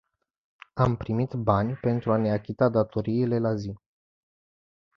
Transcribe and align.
Am 0.75 0.95
primit 0.97 1.33
bani 1.35 1.73
pentru 1.75 2.11
a 2.11 2.17
ne 2.17 2.31
achita 2.31 2.69
datoriile 2.69 3.39
la 3.39 3.55
zi. 3.55 3.75